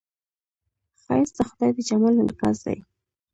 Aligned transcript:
ښایست 1.01 1.33
د 1.37 1.39
خدای 1.49 1.71
د 1.75 1.77
جمال 1.87 2.15
انعکاس 2.21 2.57
دی 2.65 2.77